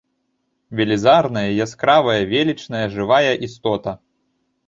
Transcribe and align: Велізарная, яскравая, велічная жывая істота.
Велізарная, 0.77 1.49
яскравая, 1.65 2.17
велічная 2.33 2.81
жывая 2.97 3.33
істота. 3.49 3.91